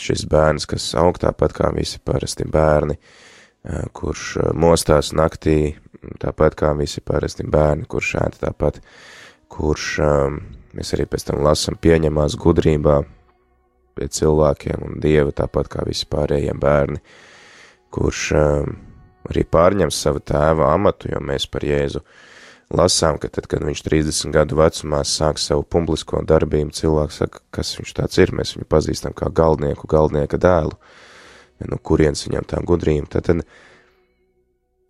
[0.00, 2.98] šis bērns, kas aug tāpat kā visi parasti bērni,
[3.94, 4.26] kurš
[4.58, 5.76] mostās naktī,
[6.20, 8.82] tāpat kā visi parasti bērni, kurš ēta tāpat,
[9.52, 9.88] kurš
[10.74, 12.96] Mēs arī pēc tam lasām pieņemās gudrībā
[13.94, 16.98] pie cilvēkiem un Dieva, tāpat kā visi pārējie bērni,
[17.94, 18.22] kurš
[19.30, 22.02] arī pārņem savu tēva amatu, jo mēs par Jēzu
[22.76, 27.74] lasām, ka tad, kad viņš 30 gadu vecumā sāk savu publisko darbību, cilvēks saka, kas
[27.78, 30.76] viņš tāds ir, mēs viņu pazīstam kā galdnieku, galdnieka dēlu,
[31.60, 33.44] ja, no kurienes viņam tā gudrība, tad, tad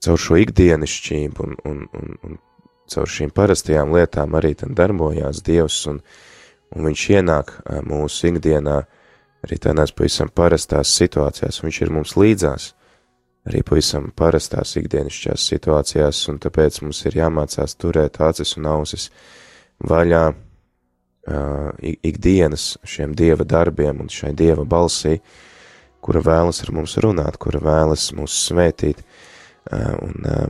[0.04, 2.38] caur šo ikdienišķību un, un, un, un
[2.90, 6.00] caur šīm parastajām lietām arī tam darbojās Dievs, un,
[6.74, 7.54] un viņš ienāk
[7.88, 8.78] mūsu ikdienā
[9.44, 12.72] arī tādās pavisam parastās situācijās, viņš ir mums līdzās,
[13.48, 19.10] arī pavisam parastās ikdienišķās situācijās, un tāpēc mums ir jāmācās turēt acis un ausis
[19.84, 25.18] vaļā uh, ikdienas šiem Dieva darbiem un šai Dieva balsī,
[26.04, 30.46] kura vēlas ar mums runāt, kura vēlas mūs svētīt, uh, un uh,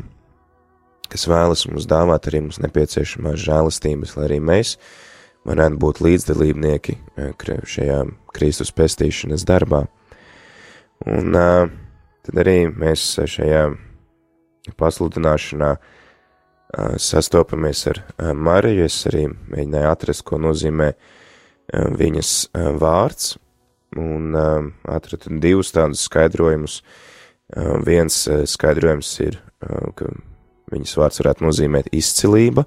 [1.14, 4.76] kas vēlas mums dāvāt arī mums nepieciešamās žēlastības, lai arī mēs
[5.46, 6.96] varētu būt līdzdalībnieki
[7.74, 8.00] šajā
[8.35, 9.85] Kristus pestīšanas darbā.
[11.11, 11.72] Un eh,
[12.26, 13.64] tad arī mēs šajā
[14.80, 15.70] pasludināšanā
[16.98, 18.02] sastopamies ar
[18.34, 20.90] Mariju, es arī mēģināju atrast, ko nozīmē
[22.00, 22.34] viņas
[22.80, 23.34] vārds,
[23.94, 26.80] un atradu divus tādus skaidrojumus.
[27.87, 29.38] Viens skaidrojums ir,
[29.94, 30.08] ka
[30.72, 32.64] Viņas vārds varētu nozīmēt izcilība.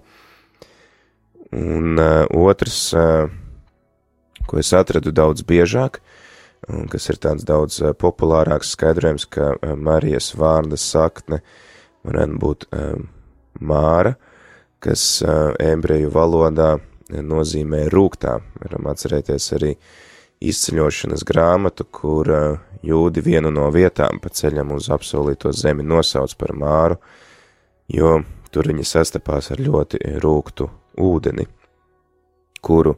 [1.55, 2.91] Un otrs,
[4.47, 6.03] ko es atradu daudz biežāk, un
[6.91, 11.41] kas ir tāds daudz uh, populārāks skaidrojums, ka uh, Marijas vārda sakne
[12.07, 12.97] varētu būt uh,
[13.59, 14.15] māra,
[14.83, 16.75] kas ebreju valodā
[17.09, 18.35] nozīmē rūktā.
[18.61, 19.71] Varam atcerēties arī
[20.45, 22.29] izceļošanas grāmatu, kur
[22.85, 26.99] jūdi vienu no vietām pa ceļam uz apsolīto zemi nosauc par māru,
[27.89, 28.19] jo
[28.53, 30.69] tur viņi sastapās ar ļoti rūktu
[31.01, 31.47] ūdeni,
[32.61, 32.93] kuru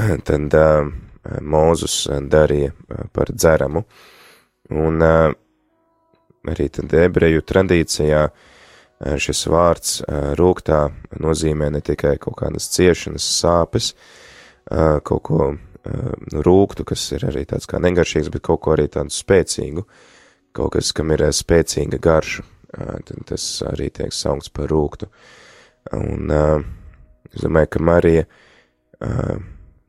[0.30, 0.56] tad
[1.24, 2.72] Mūzus darīja
[3.12, 3.84] par dzeramu.
[4.74, 8.24] Un arī tad ebreju tradīcijā
[9.20, 9.98] šis vārds
[10.38, 10.80] rūktā
[11.20, 13.92] nozīmē ne tikai kaut kādas ciešanas, sāpes,
[15.04, 19.84] kaut ko rūktu, kas ir arī tāds kā negaršīgs, bet kaut ko arī tādu spēcīgu,
[20.56, 22.44] kaut kas, kam ir spēcīga garša,
[23.04, 25.10] tad tas arī tiek saukts par rūktu.
[25.98, 28.24] Un es domāju, ka Marija,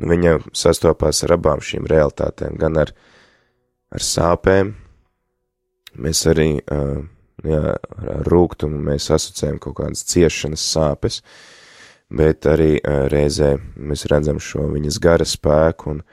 [0.01, 2.91] viņa sastopās ar abām šīm realitātēm, gan ar,
[3.95, 4.73] ar sāpēm,
[5.95, 7.03] mēs arī uh,
[7.45, 11.21] jā, ar rūgtumu mēs asociējam kaut kādas ciešanas sāpes,
[12.11, 16.03] bet arī uh, reizē mēs redzam šo viņas gara spēku un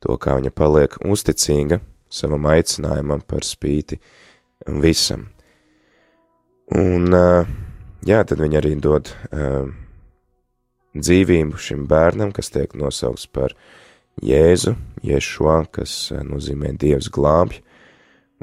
[0.00, 4.00] to, kā viņa paliek uzticīga savam aicinājumam par spīti
[4.82, 5.28] visam.
[6.76, 7.46] Un, uh,
[8.06, 9.70] jā, tad viņa arī dod uh,
[10.96, 13.54] dzīvību šim bērnam, kas tiek nosaukts par
[14.24, 14.74] Jēzu,
[15.06, 17.60] Ješua, kas nozīmē Dievs glābj,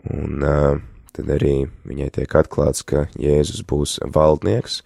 [0.07, 0.79] un uh,
[1.17, 4.81] tad arī viņai tiek atklāts, ka Jēzus būs valdnieks,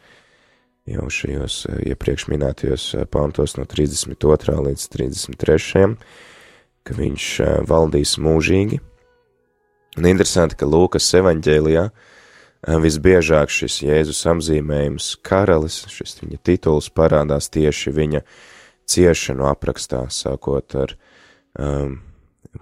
[0.90, 4.58] jau šajos iepriekš minētajos pantos no 32.
[4.68, 5.92] līdz 33.
[6.88, 7.28] ka viņš
[7.70, 8.80] valdīs mūžīgi.
[10.00, 11.86] Un interesanti, ka Lūkas evaņģēlijā
[12.62, 18.22] visbiežāk šis Jēzus apzīmējums karalis, šis viņa tituls parādās tieši viņa
[18.92, 20.96] ciešanu aprakstā, sākot ar
[21.58, 22.00] um,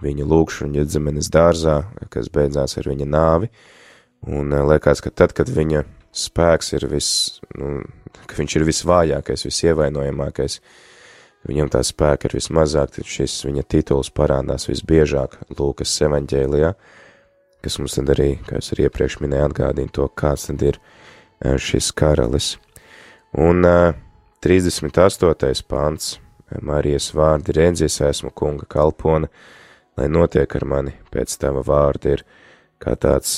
[0.00, 1.82] viņa lūkšanu ģedzemenes dārzā,
[2.12, 3.50] kas beidzās ar viņa nāvi,
[4.30, 5.84] un liekas, ka tad, kad viņa
[6.16, 7.80] spēks ir vis, nu,
[8.26, 10.60] ka viņš ir visvājākais, visievainojamākais,
[11.48, 16.72] viņam tā spēka ir vismazāk, tad šis viņa tituls parādās visbiežāk Lūkas evaņģēlijā,
[17.64, 20.80] kas mums tad arī, kā es arī iepriekš minēju, atgādina to, kāds tad ir
[21.40, 22.54] šis karalis.
[23.36, 23.64] Un
[24.44, 25.64] 38.
[25.68, 26.16] pāns
[26.66, 29.28] Marijas vārdi redzies esmu kunga kalpona,
[29.98, 32.24] lai notiek ar mani pēc tava vārda ir
[32.82, 33.36] kā tāds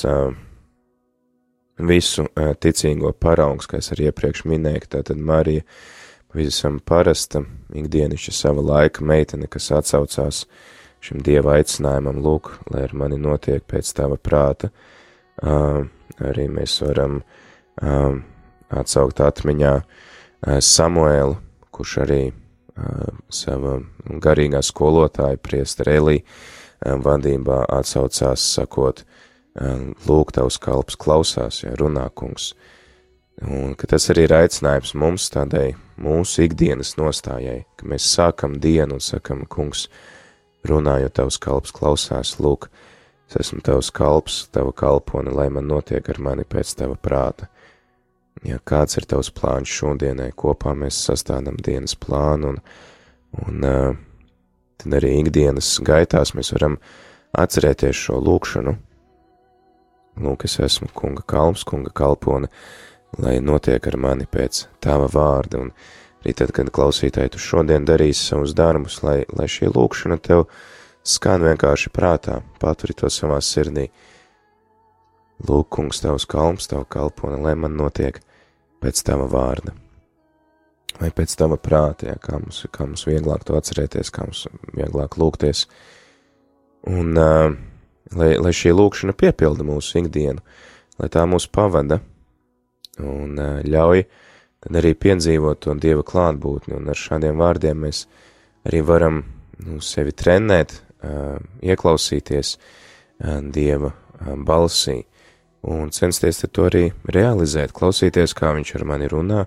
[1.83, 2.25] visu
[2.63, 5.67] ticīgo paraugs, kā es arī iepriekš minēju, tātad Marija
[6.33, 7.43] pavisam parasta,
[7.77, 10.47] ikdienišķa sava laika meitene, kas atsaucās
[11.03, 14.71] šim dieva aicinājumam, lūk, lai ar mani notiek pēc tava prāta.
[15.43, 15.89] Uh,
[16.23, 18.19] arī mēs varam uh,
[18.71, 21.37] atsaukt atmiņā uh, Samuēlu,
[21.73, 22.23] kurš arī
[23.29, 23.77] sava
[24.25, 26.23] garīgā skolotāja priestera Elī
[26.81, 29.03] vadībā atsaucās sakot,
[30.09, 32.55] lūk, tavs kalps klausās, ja runā kungs.
[33.45, 38.99] Un ka tas arī ir aicinājums mums tādai mūsu ikdienas nostājai, ka mēs sākam dienu
[38.99, 39.87] un sakam, kungs,
[40.69, 42.69] runājot tavs kalps klausās, lūk,
[43.29, 47.49] es esmu tavs kalps, tava kalpone, lai man notiek ar mani pēc tava prāta.
[48.47, 52.63] Ja kāds ir tavs plāns šodienai, kopā mēs sastādām dienas plānu, un,
[53.45, 53.99] un uh,
[54.83, 56.79] tad arī ikdienas gaitās mēs varam
[57.39, 58.75] atcerēties šo lūkšanu.
[60.23, 62.51] Lūk, es esmu kunga kalps, kunga kalpone,
[63.23, 65.71] lai notiek ar mani pēc tava vārda, un
[66.23, 70.47] arī tad, kad klausītāji tu šodien darīsi savus darbus, lai, lai šī lūkšana tev
[71.03, 73.89] skan vienkārši prātā, paturi to savā sirdī.
[75.43, 78.21] Lūk, kungs, tavs kalps, tavu kalpone, lai man notiek
[78.83, 79.75] pēc tava vārda.
[81.01, 84.45] Vai pēc tava prāta, ja, kā, mums, kā mums vieglāk to atcerēties, kā mums
[84.77, 85.65] vieglāk lūgties.
[86.87, 87.55] Un uh,
[88.15, 90.43] lai, lai šī lūkšana piepilda mūsu ikdienu,
[91.01, 91.99] lai tā mūs pavada
[93.01, 94.05] un uh, ļauj
[94.63, 98.07] tad arī piedzīvot to Dieva klātbūtni, un ar šādiem vārdiem mēs
[98.69, 99.23] arī varam
[99.67, 100.77] nu, sevi trenēt,
[101.63, 102.57] ieklausīties
[103.55, 103.93] Dieva
[104.47, 105.01] balsī,
[105.67, 109.45] un censties to arī realizēt, klausīties, kā viņš ar mani runā,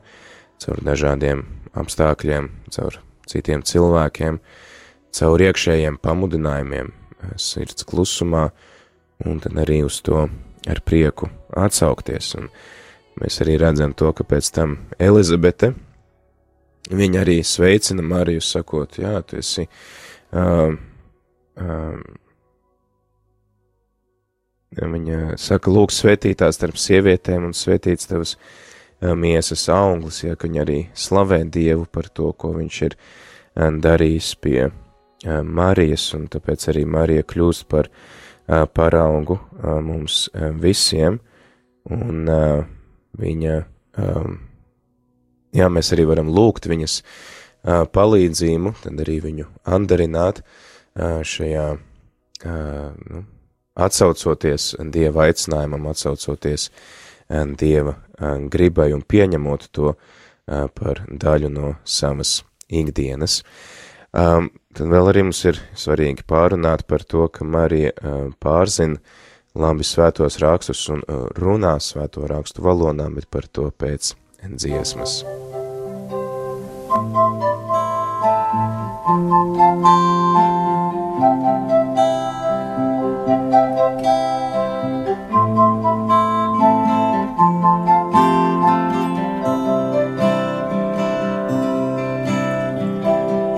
[0.63, 1.43] caur dažādiem
[1.75, 4.39] apstākļiem, caur citiem cilvēkiem,
[5.15, 6.91] caur iekšējiem pamudinājumiem,
[7.39, 8.49] sirds klusumā,
[9.25, 10.27] un tad arī uz to
[10.67, 12.33] ar prieku atsaukties.
[12.39, 12.49] Un
[13.21, 15.73] mēs arī redzam to, ka pēc tam Elizabete,
[16.91, 20.75] viņa arī sveicina Mariju, sakot, jā, tu esi uh,
[21.57, 22.15] uh,
[24.75, 28.35] Viņa saka, lūk, svētītā starp sievietēm un svētīts tavas
[28.99, 32.97] miesas auglis, ja viņa arī slavē Dievu par to, ko viņš ir
[33.55, 34.59] darījis pie
[35.25, 37.87] Marijas, un tāpēc arī Marija kļūst par
[38.75, 40.25] paraugu mums
[40.59, 41.21] visiem,
[41.87, 42.27] un
[43.19, 43.55] viņa,
[45.55, 46.97] jā, mēs arī varam lūgt viņas
[47.95, 49.47] palīdzību, tad arī viņu
[49.77, 50.43] andarināt
[50.95, 51.69] šajā,
[52.45, 53.23] nu,
[53.75, 61.73] atsaucoties Dieva aicinājumam, atsaucoties eh, Dieva eh, gribai un pieņemot to eh, par daļu no
[61.83, 62.39] savas
[62.71, 63.41] ikdienas.
[64.15, 67.91] Um, tad vēl arī mums ir svarīgi pārunāt par to, ka Marija
[68.39, 69.01] pārzina
[69.55, 74.13] labi svētos rakstus un uh, runā svēto rakstu valodā, bet par to pēc
[74.45, 75.23] dziesmas.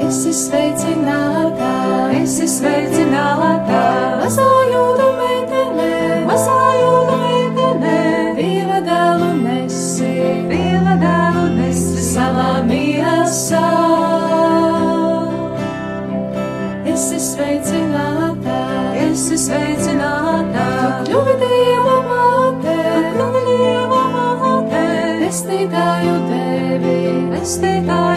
[0.08, 1.72] Esi sveicināta,
[2.22, 4.07] esi sveicināta,
[25.38, 26.94] pestītāju devi,
[27.30, 28.17] pestītāju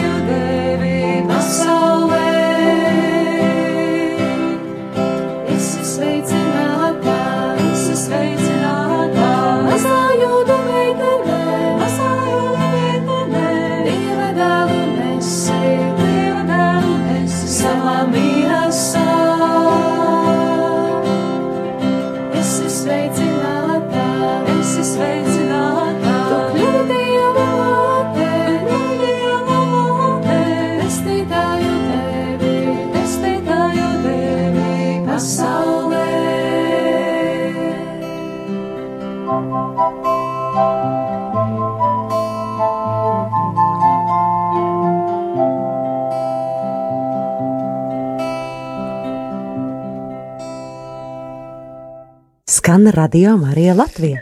[52.91, 54.19] radio Marija Latvija.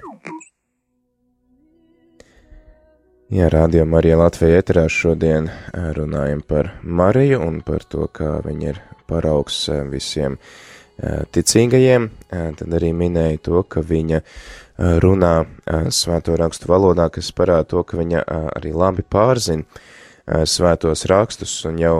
[3.30, 8.68] Jā, rādījā Marija Latvija ēterā šodien eh, runājam par Mariju un par to, kā viņa
[8.70, 12.10] ir paraugs eh, visiem eh, ticīgajiem.
[12.30, 14.22] Tad arī minēja to, ka viņa
[15.02, 15.34] runā
[15.92, 18.22] svēto rakstu valodā, kas parāda to, ka viņa
[18.56, 21.96] arī labi pārzina svētos rakstus un jau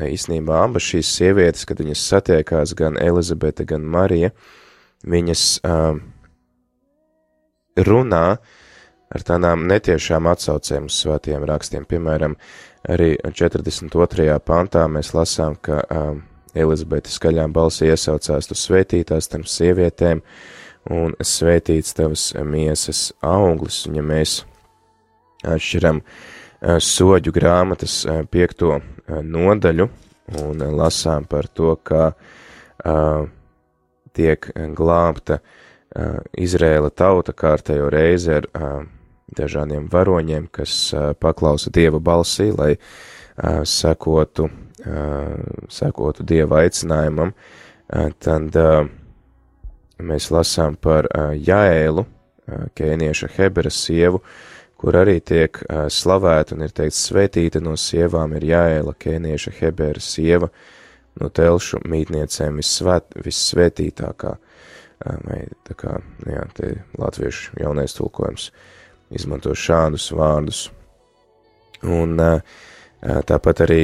[0.00, 4.32] īstenībā abas šīs sievietes, kad viņas satiekās gan Elizabete, gan Marija,
[5.04, 5.44] viņas
[7.76, 8.26] runā,
[9.14, 11.86] ar tādām netiešām atsaucēm uz svētiem rakstiem.
[11.88, 12.36] Piemēram,
[12.88, 14.38] arī 42.
[14.44, 16.22] pantā mēs lasām, ka um,
[16.54, 20.22] Elizabete skaļām balsī iesaucās tu svētītās tam sievietēm
[20.94, 24.42] un svētīts tavas miesas auglis, un ja mēs
[25.44, 29.90] atšķiram uh, soģu grāmatas uh, piekto uh, nodaļu
[30.40, 32.14] un lasām par to, kā
[34.16, 35.63] tiek glābta uh,
[36.34, 38.82] Izrēla tauta kārtējo reizi ar uh,
[39.38, 42.74] dažādiem varoņiem, kas uh, paklausa Dieva balsī, lai
[43.66, 44.44] sekotu,
[45.66, 47.32] sekotu Dieva aicinājumam,
[48.22, 48.58] tad
[49.98, 51.32] mēs lasām par uh,
[52.78, 54.20] kēnieša Hebera sievu,
[54.78, 60.52] kur arī tiek slavēta un ir teikts svētīta no sievām ir Jaēla, kēnieša Hebera sieva,
[61.18, 64.53] no telšu mītniecēm vissvēt, vissvētītākā, uh,
[65.00, 66.70] vai tā kā, jā, te
[67.00, 68.50] latviešu jaunais tulkojums.
[69.14, 70.68] Izmanto šādus vārdus.
[71.84, 72.16] Un
[73.28, 73.82] tāpat arī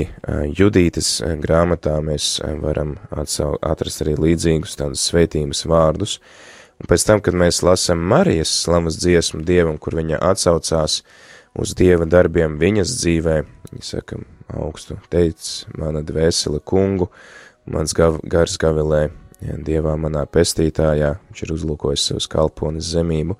[0.56, 6.16] Judītas grāmatā mēs varam atsau, atrast arī līdzīgus tādus svētības vārdus.
[6.80, 11.02] Un pēc tam, kad mēs lasām Marijas slavas dziesmu Dievam, kur viņa atsaucās
[11.60, 13.36] uz Dieva darbiem viņas dzīvē,
[13.68, 14.22] viņa saka,
[14.56, 15.44] augstu teic,
[15.76, 17.10] mana dvēsele kungu,
[17.68, 23.38] mans gav, gars gavilē, Dievā manā pestītājā, viņš ir uzlūkojis savus kalponis zemību,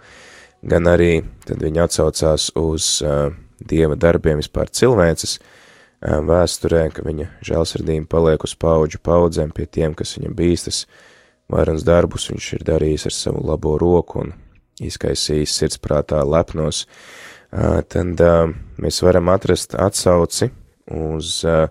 [0.64, 7.28] gan arī tad viņi atsaucās uz uh, dieva darbiem vispār cilvēces uh, vēsturē, ka viņa
[7.44, 10.86] žēlsirdība paliek uz paudžu paudzēm pie tiem, kas viņam bīstas,
[11.52, 14.32] varens darbus viņš ir darījis ar savu labo roku un
[14.80, 16.86] izkaisījis sirdsprātā lepnos,
[17.52, 18.48] uh, tad uh,
[18.80, 20.48] mēs varam atrast atsauci
[20.96, 21.66] uz uh,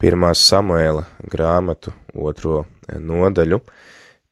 [0.00, 3.60] pirmās Samuēla grāmatu otro nodaļu,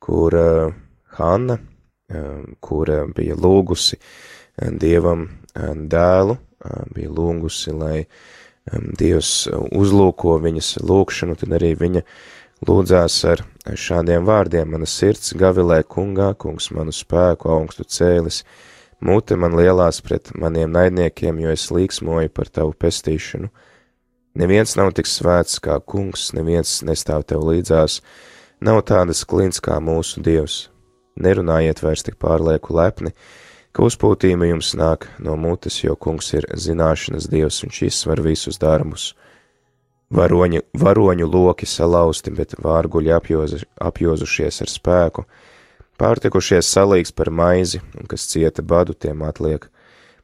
[0.00, 0.78] kur uh,
[1.18, 1.58] Hanna
[2.60, 3.98] kura bija lūgusi
[4.80, 6.36] Dievam dēlu,
[6.94, 8.04] bija lūgusi, lai
[8.70, 12.02] Dievs uzlūko viņas lūkšanu, tad arī viņa
[12.68, 13.42] lūdzās ar
[13.72, 18.42] šādiem vārdiem: Mana sirds gavilē kungā, kungs manu spēku augstu cēlis,
[19.00, 23.48] mute man lielās pret maniem naidniekiem, jo es līksmoju par tavu pestīšanu.
[24.38, 28.02] Neviens nav tik svēts kā kungs, neviens nestāv tev līdzās,
[28.60, 30.68] nav tādas klints kā mūsu dievs,
[31.16, 33.14] nerunājiet vairs tik pārlieku lepni,
[33.72, 38.58] ka uzpūtība jums nāk no mutes, jo kungs ir zināšanas dievs un šis var visus
[38.60, 39.12] darbus.
[40.10, 45.26] Varoņu, varoņu loki salauzti, bet vārguļi apjozu, apjozušies ar spēku,
[46.00, 49.66] Pārtikušies salīgs par maizi, un kas cieta badu tiem atliek.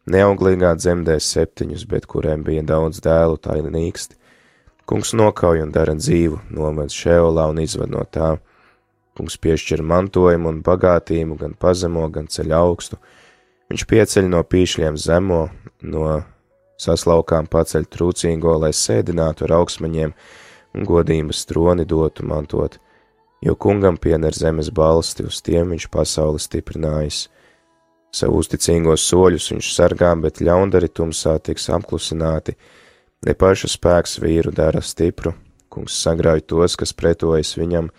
[0.09, 4.17] Neauglīgā dzemdē septiņus, bet kuriem bija daudz dēlu, tā ir nīksti.
[4.87, 8.37] Kungs nokauj un dara dzīvu, noved šeolā un izved no tā.
[9.19, 13.01] Kungs piešķir mantojumu un bagātību, gan pazemo, gan ceļ augstu.
[13.67, 15.41] Viņš pieceļ no pīšļiem zemo,
[15.83, 16.21] no
[16.79, 20.15] saslaukām paceļ trūcīgo, lai sēdinātu ar augsmaņiem
[20.77, 22.79] un godības troni dotu mantot,
[23.43, 27.25] jo kungam piener zemes balsti, uz tiem viņš pasauli stiprinājis.
[28.15, 32.55] Savu uzticīgos soļus viņš sargā, bet ļaundari tumsā tiks apklusināti,
[33.25, 35.33] ne paša spēks vīru dara stipru,
[35.73, 37.91] kungs sagrauj tos, kas pretojas viņam,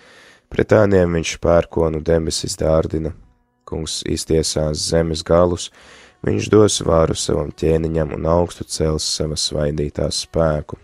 [0.53, 3.13] pret tādiem viņš pērkonu debesis dārdina,
[3.67, 5.71] kungs iztiesās zemes galus,
[6.25, 10.79] viņš dos vāru savam ķēniņam un augstu cels savas svaidītās spēku.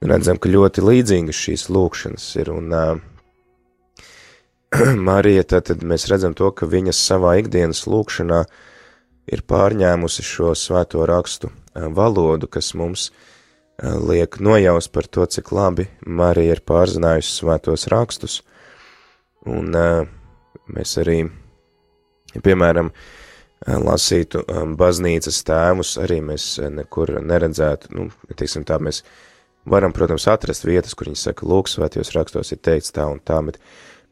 [0.00, 2.94] Redzam, ka ļoti līdzīgas šīs lūkšanas ir, un uh,
[5.08, 8.44] Marija, tad, mēs redzam to, ka viņas savā ikdienas lūkšanā
[9.30, 13.26] ir pārņēmusi šo svēto rakstu valodu, kas mums uh,
[13.80, 18.40] liek nojaust par to, cik labi Marija ir pārzinājusi svētos rakstus,
[19.48, 20.02] un uh,
[20.70, 21.22] mēs arī
[22.38, 22.90] piemēram,
[23.66, 24.44] lasītu
[24.80, 29.02] baznīcas tēmus, arī mēs nekur neredzētu, nu, teiksim tā, mēs
[29.68, 33.40] varam, protams, atrast vietas, kur viņi saka, lūk, svētajos rakstos ir teikts tā un tā,
[33.44, 33.60] bet,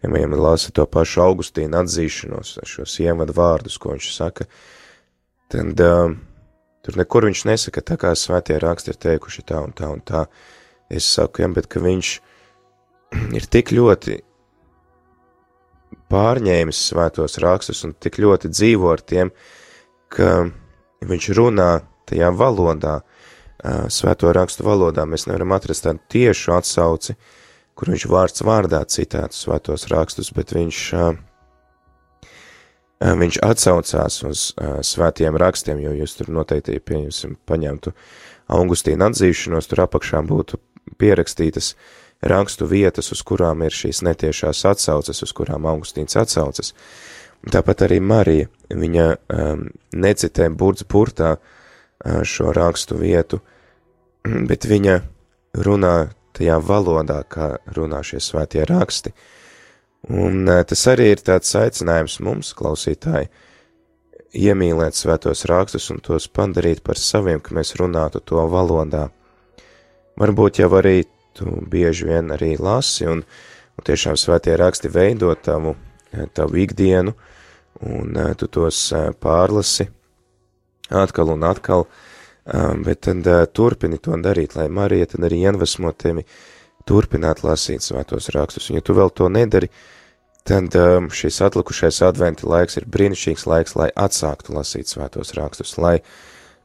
[0.03, 4.49] piemēram, lasa to pašu Augustīnu atzīšanos, šos ievadu vārdus, ko viņš saka,
[5.55, 6.13] tad uh,
[6.89, 10.25] tur nekur viņš nesaka, tā kā svētie raksti ir teikuši tā un tā un tā,
[10.89, 12.15] es saku, ja, bet ka viņš
[13.37, 14.23] ir tik ļoti
[16.09, 19.35] pārņēmis svētos rakstus un tik ļoti dzīvo ar tiem,
[20.09, 20.49] ka
[21.05, 21.69] viņš runā
[22.09, 23.03] tajā valodā,
[23.93, 25.05] svēto rakstu valodā.
[25.05, 27.17] Mēs nevaram atrast tādu tiešu atsauci,
[27.77, 30.81] kur viņš vārds vārdā citētu svētos rakstus, bet viņš,
[32.99, 34.49] viņš atsaucās uz
[34.87, 37.95] svētiem rakstiem, jo jūs tur noteikti, pieņemsim, paņemtu
[38.49, 40.59] Augustīna atzīšanos, tur apakšā būtu
[40.99, 41.81] pierakstītas uh,
[42.21, 46.73] rakstu vietas, uz kurām ir šīs netiešās atsauces, uz kurām Augustīns atsaucas.
[47.53, 53.41] Tāpat arī Marija, viņa um, necitē burts burtā uh, šo rakstu vietu,
[54.25, 55.01] bet viņa
[55.63, 55.97] runā
[56.35, 59.15] tajā valodā, kā runā šie svētie raksti.
[60.09, 63.29] Un tas arī ir tāds aicinājums mums, klausītāji,
[64.39, 69.09] iemīlēt svētos rakstus un tos padarīt par saviem, ka mēs runātu to valodā.
[70.19, 71.03] Varbūt jau arī
[71.37, 75.77] tu bieži vien arī lasi, un, un tiešām svētie raksti veido tavu,
[76.35, 77.15] tavu ikdienu,
[77.85, 78.81] un tu tos
[79.21, 79.91] pārlasi
[80.89, 81.85] atkal un atkal,
[82.85, 86.25] bet tad turpini to darīt, lai Marija tad arī ienvesmo tevi
[86.89, 89.98] turpināt lasīt svētos rakstus, un ja tu vēl to nedari, tad
[90.49, 95.99] šis atlikušais adventa laiks ir brīnišķīgs laiks, lai atsāktu lasīt svētos rakstus, lai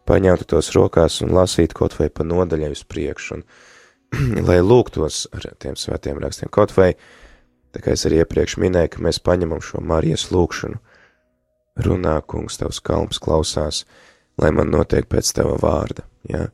[0.07, 3.43] paņemtu tos rokās un lasītu kaut vai pa nodaļai uz priekšu, un
[4.47, 6.51] lai lūgtos ar tiem svētiem rakstiem.
[6.53, 6.93] Kaut vai,
[7.73, 10.79] tā kā es arī iepriekš minēju, ka mēs paņemam šo Marijas lūgšanu,
[11.84, 13.84] runā, kungs, tavs kalps klausās,
[14.41, 16.47] lai man notiek pēc tava vārda, ja?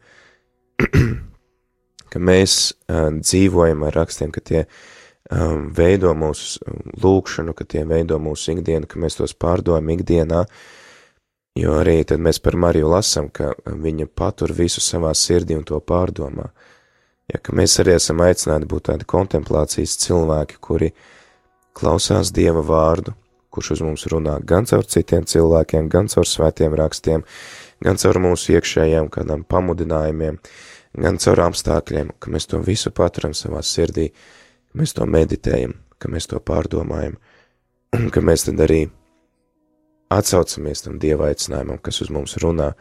[2.11, 4.63] ka mēs uh, dzīvojam ar rakstiem, ka tie
[5.35, 6.63] um, veido mūsu
[7.03, 10.43] lūgšanu, ka tie veido mūsu ikdienu, ka mēs tos pārdomājam ikdienā,
[11.59, 15.79] jo arī tad mēs par Mariju lasam, ka viņa patur visu savā sirdī un to
[15.79, 16.49] pārdomā.
[16.49, 16.67] Uh,
[17.29, 20.91] ja ka mēs arī esam aicināti būt tādi kontemplācijas cilvēki, kuri
[21.77, 23.13] klausās Dieva vārdu,
[23.53, 27.23] kurš uz mums runā gan caur citiem cilvēkiem, gan caur svētiem rakstiem,
[27.85, 30.39] gan caur mūsu iekšējiem kādām pamudinājumiem,
[31.05, 34.09] gan caur apstākļiem, ka mēs to visu paturam savā sirdī,
[34.69, 37.19] ka mēs to meditējam, ka mēs to pārdomājam,
[37.97, 38.85] un ka mēs tad arī
[40.13, 42.71] atsaucamies tam Dieva aicinājumam, kas uz mums runā,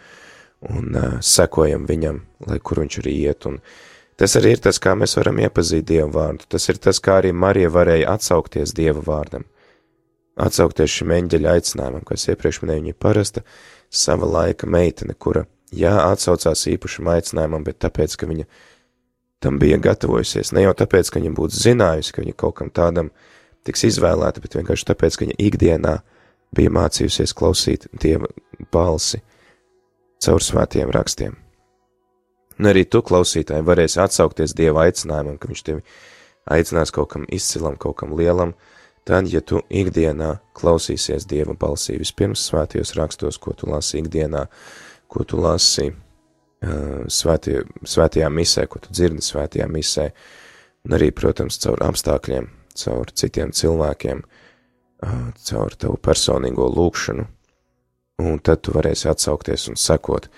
[0.68, 3.60] un uh, sekojam viņam, lai kur viņš arī iet, un
[4.18, 6.42] Tas arī ir tas, kā mēs varam iepazīt Dievu vārdu.
[6.50, 9.44] Tas ir tas, kā arī Marija varēja atsaukties Dieva vārdam.
[10.38, 13.44] Atsaukties šim eņģeļa aicinājumam, kas iepriekš minēja, viņa parasta
[13.90, 18.48] sava laika meitene, kura, jā, atsaucās īpašam aicinājumam, bet tāpēc, ka viņa
[19.42, 23.10] tam bija gatavojusies, ne jau tāpēc, ka viņa būtu zinājusi, ka viņa kaut kam tādam
[23.66, 25.98] tiks izvēlēta, bet vienkārši tāpēc, ka viņa ikdienā
[26.56, 28.30] bija mācījusies klausīt Dieva
[28.72, 29.20] balsi
[30.24, 31.36] caur svētiem rakstiem.
[32.58, 35.84] Un arī tu, klausītāji, varēsi atsaukties Dieva aicinājumam, ka Viņš tevi
[36.50, 38.56] aicinās kaut kam izcilam, kaut kam lielam,
[39.06, 44.48] tad, ja tu ikdienā klausīsies Dieva balsī, vispirms svētajos rakstos, ko tu lasi ikdienā,
[45.06, 45.92] ko tu lasi
[46.60, 50.08] svētie, svētajā misē, ko tu dzirdi svētajā misē,
[50.86, 52.48] un arī, protams, caur apstākļiem,
[52.82, 54.22] caur citiem cilvēkiem,
[55.06, 55.16] ā,
[55.50, 57.26] caur tavu personīgo lūgšanu,
[58.24, 60.30] un tad tu varēsi atsaukties un sekot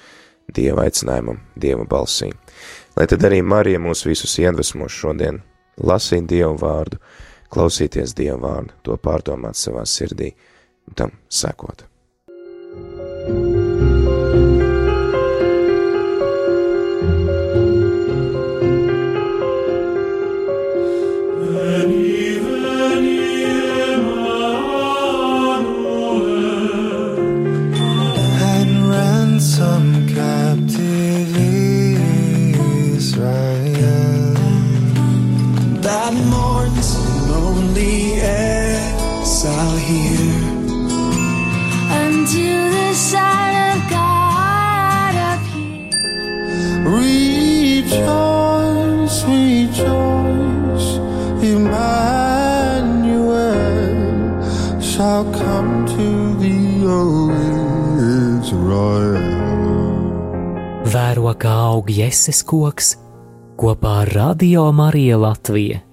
[0.50, 2.32] Dieva aicinājumam, Dieva balsī.
[2.98, 5.38] Lai tad arī Marija mūs visus iedvesmo šodien
[5.78, 6.98] lasīt Dievu vārdu,
[7.54, 10.32] klausīties Dievu vārdu, to pārdomāt savā sirdī
[10.88, 11.89] un tam sekot.
[61.31, 62.89] Vēro kā aug jēzus koks
[63.55, 65.89] kopā ar Radio Mariju Latviju.